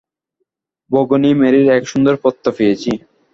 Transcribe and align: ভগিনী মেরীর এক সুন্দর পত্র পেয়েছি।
ভগিনী 0.91 1.31
মেরীর 1.41 1.67
এক 1.77 1.83
সুন্দর 1.91 2.15
পত্র 2.23 2.45
পেয়েছি। 2.57 2.91